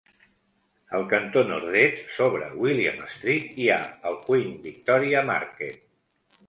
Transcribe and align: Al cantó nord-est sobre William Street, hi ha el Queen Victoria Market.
Al 0.99 1.03
cantó 1.11 1.43
nord-est 1.49 2.01
sobre 2.15 2.47
William 2.63 2.99
Street, 3.17 3.53
hi 3.65 3.71
ha 3.75 3.79
el 4.13 4.19
Queen 4.27 4.53
Victoria 4.69 5.27
Market. 5.33 5.83